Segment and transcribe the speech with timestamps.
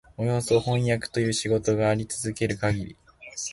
[0.17, 2.97] およそ飜訳という仕事があり続けるかぎり、